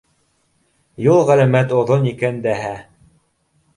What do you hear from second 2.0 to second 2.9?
икән дәһә.